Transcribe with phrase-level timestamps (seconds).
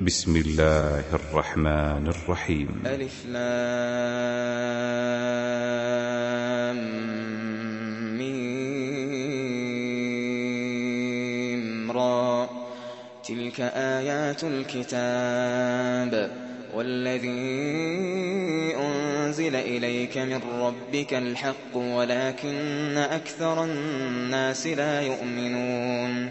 [0.00, 2.82] بسم الله الرحمن الرحيم.
[2.86, 3.42] ألف لام
[11.92, 12.48] را.
[13.28, 16.30] تلك آيات الكتاب
[16.74, 17.26] والذي
[18.76, 26.30] أنزل إليك من ربك الحق ولكن أكثر الناس لا يؤمنون.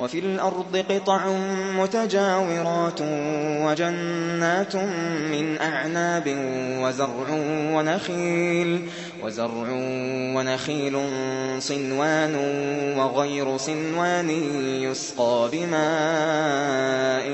[0.00, 1.26] وفي الأرض قطع
[1.76, 3.00] متجاورات
[3.66, 4.76] وجنات
[5.32, 6.36] من أعناب
[6.82, 7.28] وزرع
[7.74, 8.88] ونخيل
[9.22, 9.68] وزرع
[10.36, 10.98] ونخيل
[11.58, 12.34] صنوان
[12.98, 14.30] وغير صنوان
[14.82, 17.26] يسقى بماء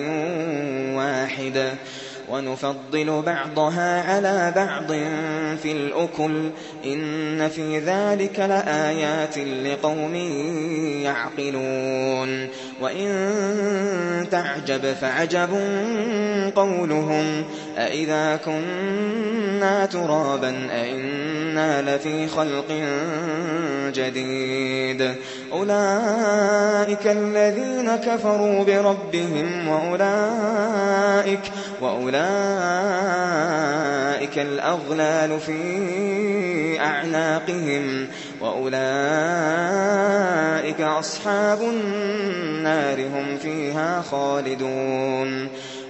[0.96, 1.76] واحد.
[2.30, 4.92] ونفضل بعضها على بعض
[5.62, 6.50] في الأكل
[6.84, 10.14] إن في ذلك لآيات لقوم
[11.04, 12.48] يعقلون
[12.80, 15.50] وإن تعجب فعجب
[16.56, 17.44] قولهم
[17.76, 22.72] أإذا كنا ترابا أإنا لفي خلق
[23.92, 25.14] جديد
[25.52, 31.40] أولئك الذين كفروا بربهم وأولئك
[31.80, 32.26] وأولئك
[34.38, 38.06] الأغلال في أعناقهم
[38.40, 38.76] وأولئك
[40.80, 45.48] أصحاب النار هم فيها خالدون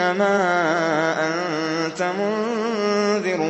[0.00, 3.40] إنما أنت منذر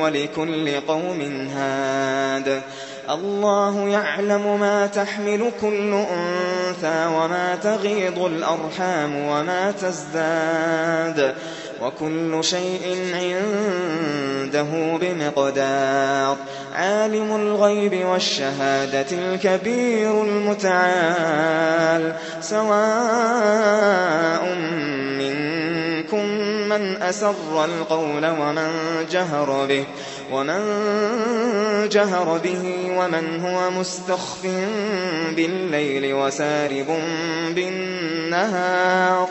[0.00, 2.62] ولكل قوم هاد.
[3.10, 11.34] الله يعلم ما تحمل كل أنثى وما تغيض الأرحام وما تزداد.
[11.82, 16.36] وكل شيء عنده بمقدار.
[16.74, 22.14] عالم الغيب والشهادة الكبير المتعال.
[22.40, 22.76] سواء
[26.78, 28.70] من أسر القول ومن
[29.10, 29.84] جهر به
[30.32, 30.60] ومن
[31.88, 34.46] جهر به ومن هو مستخف
[35.36, 36.98] بالليل وسارب
[37.54, 39.28] بالنهار.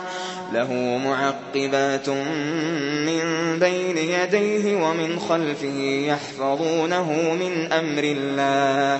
[0.53, 0.73] له
[1.05, 8.99] معقبات من بين يديه ومن خلفه يحفظونه من أمر الله.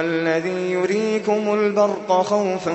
[0.00, 2.72] هو الذي يريكم البرق خوفا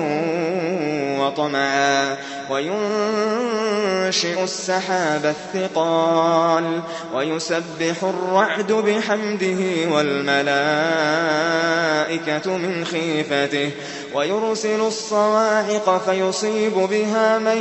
[1.20, 2.16] وطمعا
[2.50, 6.80] وينشئ السحاب الثقال
[7.14, 10.46] ويسبح الرعد بحمده والملائكة
[12.56, 13.70] من خيفته
[14.14, 17.58] ويرسل الصواعق فيصيب بها من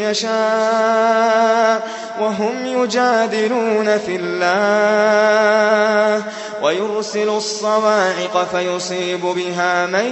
[0.00, 1.88] يشاء
[2.20, 6.22] وهم يجادلون في الله
[6.62, 10.06] ويرسل الصواعق فيصيب بها من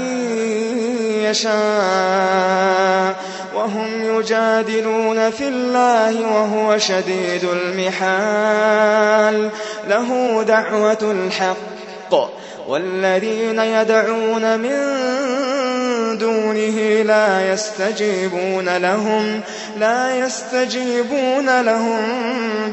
[1.25, 3.15] يشاء
[3.55, 9.51] وهم يجادلون في الله وهو شديد المحال
[9.89, 12.15] له دعوة الحق
[12.73, 14.73] والذين يدعون من
[16.19, 19.41] دونه لا يستجيبون لهم
[19.79, 22.03] لا يستجيبون لهم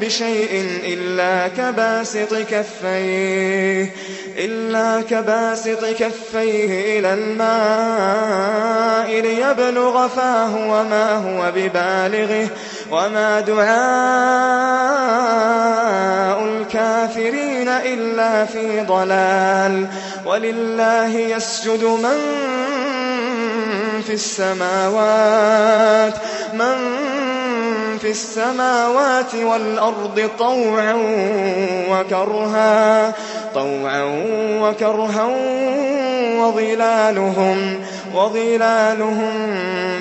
[0.01, 3.93] بشيء إلا كباسط كفيه
[4.37, 8.59] إلا كباسط كفيه إلى الماء
[9.21, 12.47] ليبلغ فاه وما هو ببالغه.
[12.91, 13.69] وما دعاء
[16.44, 19.88] الكافرين إلا في ضلال
[20.25, 22.19] ولله يسجد من
[24.07, 26.13] في السماوات
[26.53, 26.75] من
[28.01, 30.94] في السماوات والأرض طوعا
[31.89, 33.13] وكرها
[33.53, 34.03] طوعا
[34.62, 35.30] وكرها
[36.39, 37.80] وظلالهم
[38.15, 39.33] وظلالهم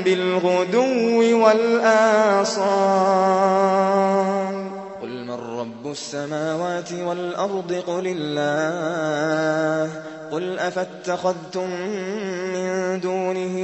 [0.02, 2.58] بالغدو والآصال.
[5.02, 9.90] قل من رب السماوات والأرض قل الله.
[10.32, 11.70] قل أفاتخذتم
[12.54, 13.56] من دونه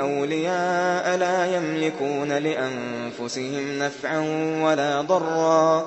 [0.00, 4.18] أولياء لا يملكون لأنفسهم نفعا
[4.62, 5.86] ولا ضرا.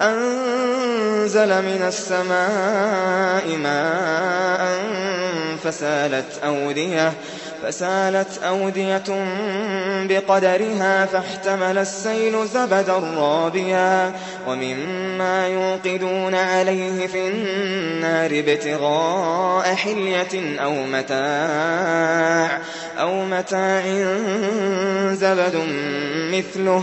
[0.00, 4.78] أنزل من السماء ماء
[5.64, 7.12] فسالت أودية
[7.62, 9.02] فسالت أودية
[10.08, 14.12] بقدرها فاحتمل السيل زبدا رابيا
[14.48, 22.58] ومما يوقدون عليه في النار ابتغاء حلية أو متاع
[23.00, 23.82] أو متاع
[25.12, 25.62] زبد
[26.32, 26.82] مثله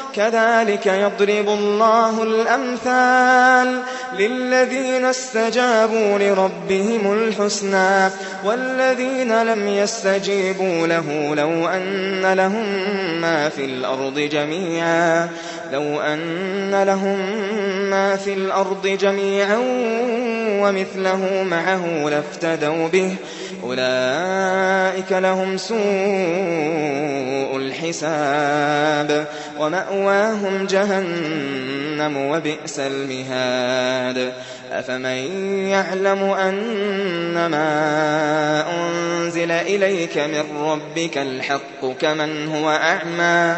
[0.15, 3.81] كذلك يضرب الله الأمثال
[4.19, 8.09] للذين استجابوا لربهم الحسنى
[8.45, 12.65] والذين لم يستجيبوا له لو أن لهم
[13.21, 15.29] ما في الأرض جميعا
[15.71, 17.19] لو أن لهم
[17.89, 19.57] ما في الأرض جميعا
[20.61, 23.15] ومثله معه لافتدوا به
[23.63, 25.79] أولئك لهم سوء
[27.57, 29.27] الحساب.
[29.59, 34.33] ومأواهم جهنم وبئس المهاد.
[34.71, 35.05] أفمن
[35.67, 37.65] يعلم أنما
[38.79, 43.57] أنزل إليك من ربك الحق كمن هو أعمى؟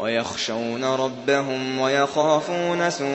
[0.00, 3.08] ويخشون ربهم ويخافون سوء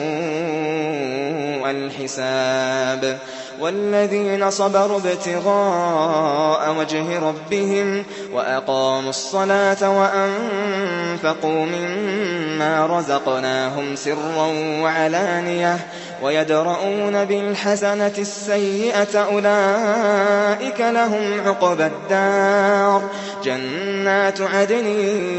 [1.70, 3.18] الحساب
[3.60, 14.46] والذين صبروا ابتغاء وجه ربهم وأقاموا الصلاة وأنفقوا مما رزقناهم سرا
[14.82, 15.78] وعلانية
[16.24, 23.02] ويدرؤون بالحسنة السيئة أولئك لهم عقبى الدار.
[23.44, 24.86] جنات عدن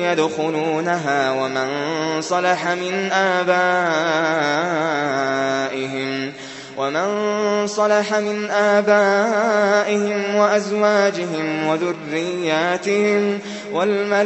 [0.02, 1.68] يدخلونها ومن
[2.22, 4.76] صلح من آبائهم
[6.78, 13.40] ومن صلح من آبائهم وأزواجهم وذرياتهم
[13.74, 14.26] والملائكة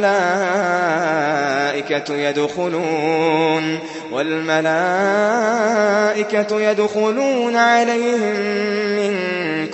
[2.14, 3.78] يدخلون
[4.12, 4.60] والملائكة
[6.60, 8.34] يدخلون عليهم
[8.96, 9.16] من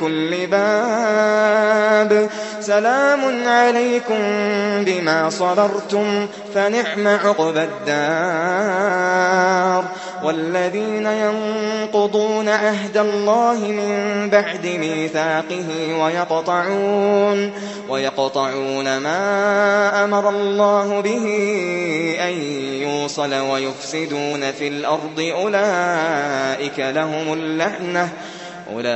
[0.00, 2.28] كل باب
[2.60, 4.18] سلام عليكم
[4.84, 8.86] بما صبرتم فنعم عقبى الدار
[10.22, 17.52] والذين ينقضون عهد الله من بعد ميثاقه ويقطعون
[17.88, 21.26] ويقطعون ما أمر الله به
[22.20, 22.32] أن
[22.82, 28.08] يوصل ويفسدون في الأرض أولئك لهم اللعنة
[28.72, 28.86] أولئك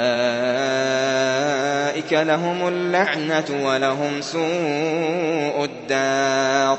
[2.12, 6.78] لهم اللعنة ولهم سوء الدار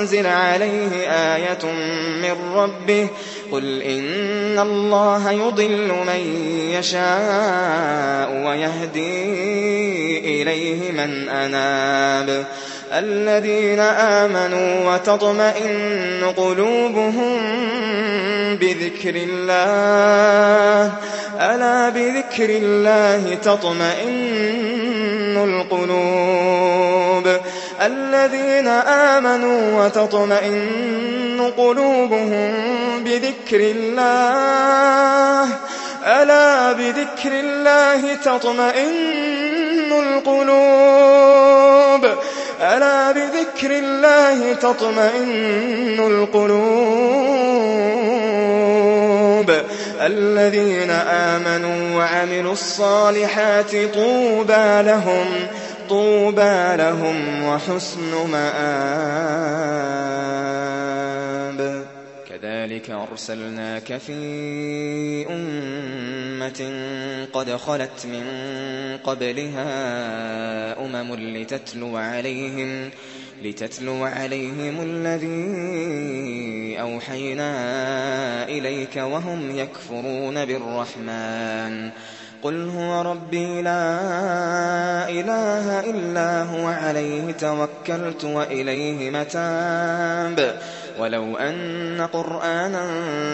[0.00, 1.64] أنزل عليه آية
[2.22, 3.06] من ربه
[3.52, 6.20] قل إن الله يضل من
[6.72, 12.46] يشاء ويهدي إليه من أناب
[12.92, 17.38] الذين آمنوا وتطمئن قلوبهم
[18.56, 20.92] بذكر الله
[21.40, 26.29] ألا بذكر الله تطمئن القلوب
[28.60, 32.52] الذين آمنوا وتطمئن قلوبهم
[33.04, 35.48] بذكر الله.
[36.04, 40.50] ألا بذكر الله تطمئن القلوب.
[42.60, 46.60] ألا بذكر الله تطمئن القلوب.
[50.00, 55.26] الذين آمنوا وعملوا الصالحات طوبى لهم.
[55.90, 59.10] طوبى لهم وحسن مآب.
[62.28, 66.72] كذلك أرسلناك في أمة
[67.32, 68.24] قد خلت من
[69.04, 69.66] قبلها
[70.86, 72.90] أمم لتتلو عليهم
[73.42, 77.52] لتتلو عليهم الذي أوحينا
[78.44, 81.90] إليك وهم يكفرون بالرحمن.
[82.42, 83.98] قل هو ربي لا
[85.08, 90.58] إله إلا هو عليه توكلت وإليه متاب
[91.00, 92.86] ولو أن قرآنا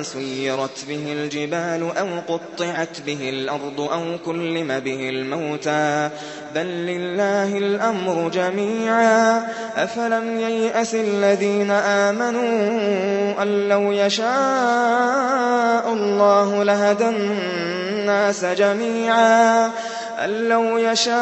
[0.03, 6.11] سيرت به الجبال أو قطعت به الأرض أو كلم به الموتى
[6.55, 9.43] بل لله الأمر جميعا
[9.77, 14.27] أفلم ييأس الذين آمنوا أن لو يشاء
[15.93, 17.09] الله لهدى
[18.07, 19.71] الناس جميعا
[20.25, 21.17] أن لو يشاء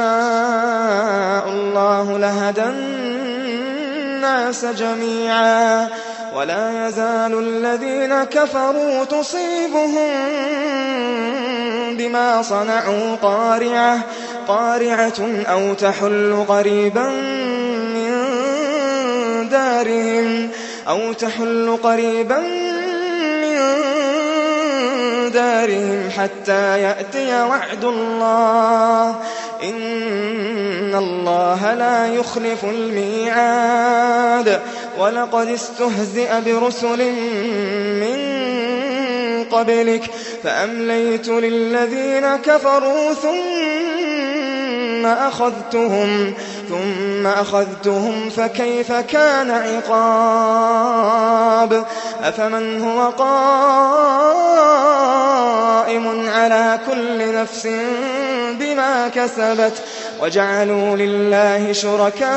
[1.48, 5.88] الله لهدى الناس جميعا.
[6.34, 10.10] ولا يزال الذين كفروا تصيبهم
[11.96, 13.98] بما صنعوا قارعة
[14.48, 17.08] قارعة أو تحل قريبا
[17.94, 18.12] من
[19.48, 20.50] دارهم
[20.88, 22.63] أو تحل قريبا من
[25.34, 29.16] دارهم حتى يأتي وعد الله.
[29.62, 34.60] إن الله لا يخلف الميعاد.
[34.98, 37.12] ولقد استهزئ برسل
[38.00, 38.18] من
[39.44, 40.10] قبلك
[40.42, 43.83] فأمليت للذين كفروا ثم
[45.06, 46.34] أخذتهم
[46.68, 51.04] ثم أخذتهم فكيف كان عقاب؟
[52.22, 53.34] أفمن هو قائم
[56.28, 57.68] على كل نفس
[58.58, 59.82] بما كسبت؟
[60.22, 62.34] وجعلوا لله شركاء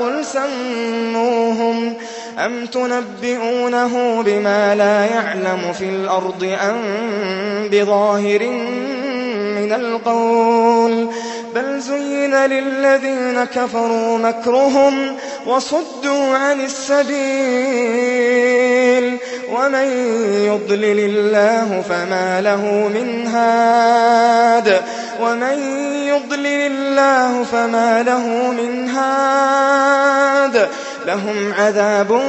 [0.00, 1.94] قل سموهم.
[2.38, 6.78] أم تنبئونه بما لا يعلم في الأرض أم
[7.72, 8.40] بظاهر
[9.64, 11.08] من القول.
[11.54, 15.16] بل زين للذين كفروا مكرهم
[15.46, 17.14] وصدوا عن السبيل.
[19.52, 19.84] ومن
[20.46, 24.82] يضلل الله فما له من هاد.
[25.20, 25.58] ومن
[26.06, 30.68] يضلل الله فما له من هاد.
[31.06, 32.20] لهم عذاب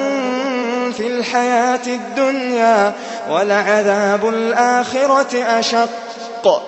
[0.97, 2.93] في الحياة الدنيا
[3.29, 6.67] ولعذاب الآخرة أشق.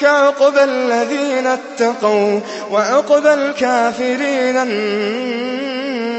[0.00, 4.56] تلك عقبى الذين اتقوا وعقبى الكافرين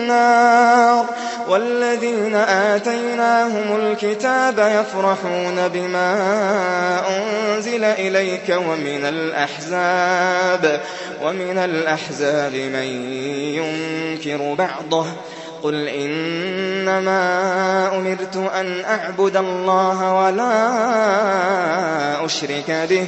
[0.07, 1.05] النار
[1.47, 6.17] والذين آتيناهم الكتاب يفرحون بما
[7.17, 10.81] أنزل إليك ومن الأحزاب
[11.23, 13.11] ومن الأحزاب من
[13.53, 15.05] ينكر بعضه
[15.63, 17.21] قل إنما
[17.95, 20.65] أمرت أن أعبد الله ولا
[22.25, 23.07] أشرك به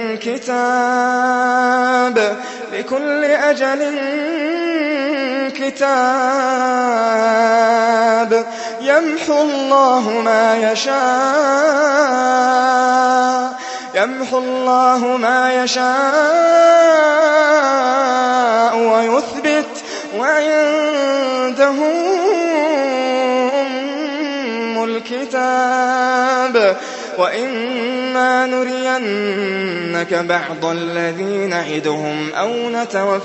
[0.23, 2.17] كتاب
[2.73, 3.99] لكل أجل
[5.49, 5.91] كتاب.
[8.81, 11.01] يمحو الله ما يشاء.
[13.95, 15.91] يمحو الله ما يشاء
[18.77, 19.65] ويثبت.
[20.17, 21.69] وعنده
[23.61, 26.20] أم الكتاب.
[27.17, 33.15] وإما نرينك بعض الذي نعدهم أو نتوفينك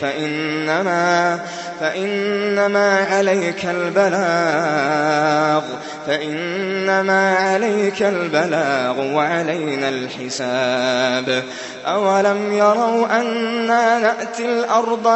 [0.00, 1.40] فإنما
[1.80, 5.62] فإنما عليك البلاغ
[6.06, 11.42] فإنما عليك البلاغ وعلينا الحساب
[11.86, 15.08] أولم يروا أنا نأتي الأرض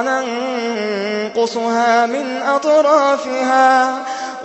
[1.37, 4.02] ننقصها من أطرافها